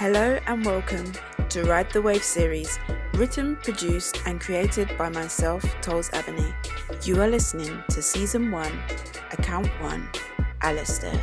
[0.00, 1.12] Hello and welcome
[1.50, 2.78] to Ride the Wave series,
[3.12, 6.54] written, produced, and created by myself, Toles Ebony.
[7.02, 8.72] You are listening to Season 1,
[9.32, 10.08] Account 1,
[10.62, 11.20] Alistair.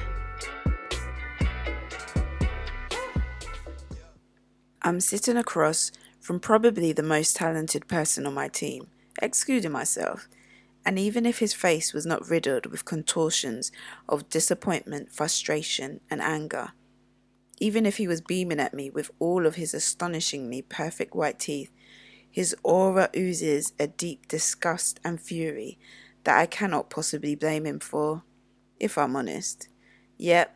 [4.83, 10.27] I'm sitting across from probably the most talented person on my team, excluding myself,
[10.85, 13.71] and even if his face was not riddled with contortions
[14.07, 16.73] of disappointment, frustration, and anger,
[17.59, 21.71] even if he was beaming at me with all of his astonishingly perfect white teeth,
[22.29, 25.79] his aura oozes a deep disgust and fury
[26.23, 28.23] that I cannot possibly blame him for,
[28.79, 29.69] if I'm honest.
[30.17, 30.55] Yet,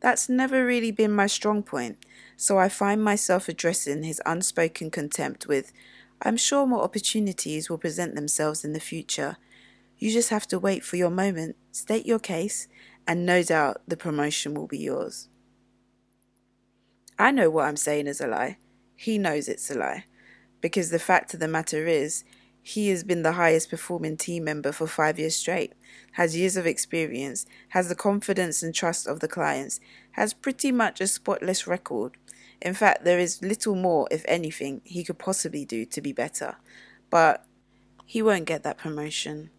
[0.00, 1.98] that's never really been my strong point,
[2.36, 5.72] so I find myself addressing his unspoken contempt with,
[6.22, 9.36] I'm sure more opportunities will present themselves in the future.
[9.98, 12.68] You just have to wait for your moment, state your case,
[13.06, 15.28] and no doubt the promotion will be yours.
[17.18, 18.58] I know what I'm saying is a lie.
[18.94, 20.04] He knows it's a lie.
[20.60, 22.24] Because the fact of the matter is,
[22.62, 25.72] he has been the highest performing team member for five years straight,
[26.12, 29.80] has years of experience, has the confidence and trust of the clients,
[30.12, 32.16] has pretty much a spotless record.
[32.60, 36.56] In fact, there is little more, if anything, he could possibly do to be better.
[37.08, 37.44] But
[38.04, 39.50] he won't get that promotion.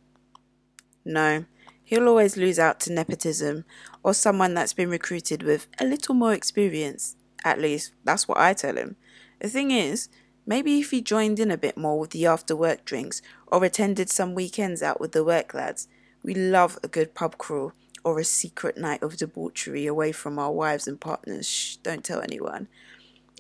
[1.04, 1.46] No,
[1.84, 3.66] he'll always lose out to nepotism
[4.04, 7.16] or someone that's been recruited with a little more experience.
[7.44, 8.96] At least, that's what I tell him.
[9.40, 10.10] The thing is,
[10.46, 14.10] maybe if he joined in a bit more with the after work drinks or attended
[14.10, 15.88] some weekends out with the work lads,
[16.24, 17.74] we love a good pub crawl
[18.04, 21.48] or a secret night of debauchery away from our wives and partners.
[21.48, 22.68] Shh, don't tell anyone.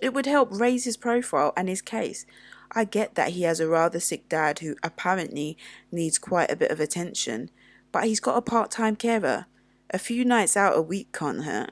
[0.02, 2.25] It would help raise his profile and his case.
[2.72, 5.58] I get that he has a rather sick dad who apparently
[5.91, 7.50] needs quite a bit of attention,
[7.91, 9.47] but he's got a part time carer.
[9.89, 11.72] A few nights out a week can't hurt.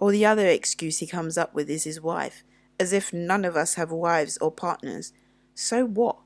[0.00, 2.44] Or the other excuse he comes up with is his wife,
[2.78, 5.12] as if none of us have wives or partners.
[5.56, 6.18] So what?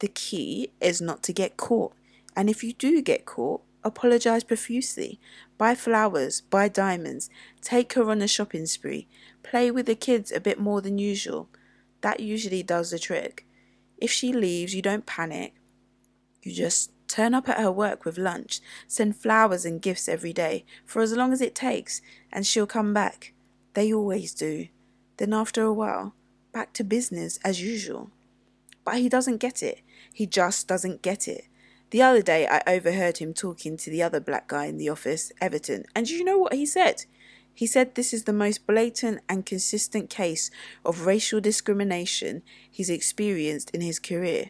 [0.00, 1.94] The key is not to get caught.
[2.34, 5.20] And if you do get caught, apologize profusely.
[5.56, 9.06] Buy flowers, buy diamonds, take her on a shopping spree,
[9.44, 11.48] play with the kids a bit more than usual.
[12.00, 13.46] That usually does the trick.
[13.98, 15.54] If she leaves, you don't panic.
[16.42, 20.64] You just Turn up at her work with lunch, send flowers and gifts every day,
[20.86, 22.00] for as long as it takes,
[22.32, 23.34] and she'll come back.
[23.74, 24.68] They always do.
[25.18, 26.14] Then, after a while,
[26.54, 28.10] back to business as usual.
[28.82, 29.82] But he doesn't get it.
[30.10, 31.48] He just doesn't get it.
[31.90, 35.32] The other day, I overheard him talking to the other black guy in the office,
[35.38, 37.04] Everton, and do you know what he said?
[37.52, 40.50] He said this is the most blatant and consistent case
[40.82, 44.48] of racial discrimination he's experienced in his career.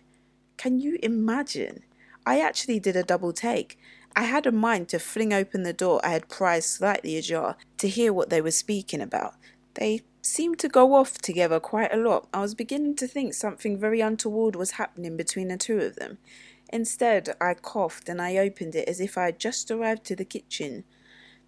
[0.57, 1.83] Can you imagine?
[2.25, 3.79] I actually did a double take.
[4.15, 7.89] I had a mind to fling open the door I had prized slightly ajar to
[7.89, 9.35] hear what they were speaking about.
[9.75, 12.29] They seemed to go off together quite a lot.
[12.33, 16.19] I was beginning to think something very untoward was happening between the two of them.
[16.73, 20.25] Instead, I coughed and I opened it as if I had just arrived to the
[20.25, 20.85] kitchen.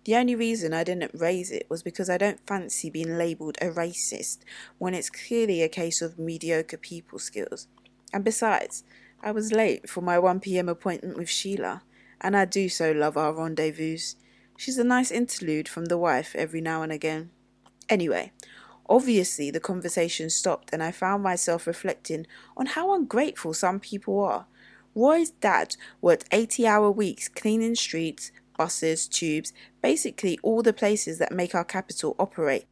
[0.04, 3.66] The only reason I didn't raise it was because I don't fancy being labelled a
[3.66, 4.38] racist
[4.78, 7.68] when it's clearly a case of mediocre people skills.
[8.12, 8.84] And besides,
[9.22, 11.82] I was late for my 1pm appointment with Sheila,
[12.20, 13.98] and I do so love our rendezvous.
[14.56, 17.30] She's a nice interlude from the wife every now and again.
[17.88, 18.32] Anyway,
[18.88, 22.26] obviously the conversation stopped, and I found myself reflecting
[22.56, 24.46] on how ungrateful some people are.
[24.94, 31.32] Roy's dad worked 80 hour weeks cleaning streets, buses, tubes, basically all the places that
[31.32, 32.66] make our capital operate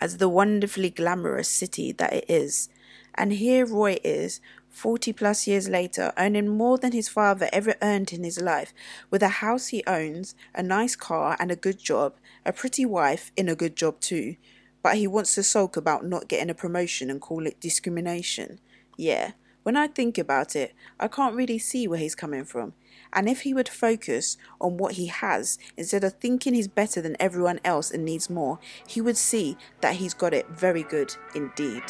[0.00, 2.68] as the wonderfully glamorous city that it is.
[3.14, 4.40] And here Roy is,
[4.76, 8.74] 40 plus years later, earning more than his father ever earned in his life,
[9.10, 13.32] with a house he owns, a nice car, and a good job, a pretty wife
[13.38, 14.36] in a good job too.
[14.82, 18.60] But he wants to sulk about not getting a promotion and call it discrimination.
[18.98, 19.32] Yeah,
[19.62, 22.74] when I think about it, I can't really see where he's coming from.
[23.14, 27.16] And if he would focus on what he has instead of thinking he's better than
[27.18, 31.82] everyone else and needs more, he would see that he's got it very good indeed.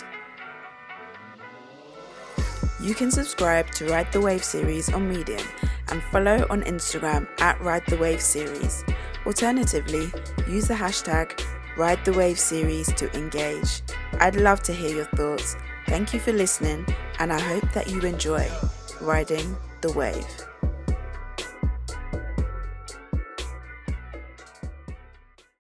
[2.79, 5.43] You can subscribe to Ride the Wave series on Medium
[5.89, 8.85] and follow on Instagram at Ride the Wave series.
[9.25, 10.13] Alternatively,
[10.47, 11.43] use the hashtag
[11.79, 13.81] Ride the Wave series to engage.
[14.21, 15.57] I'd love to hear your thoughts.
[15.87, 16.87] Thank you for listening,
[17.19, 18.47] and I hope that you enjoy
[19.01, 20.27] riding the wave.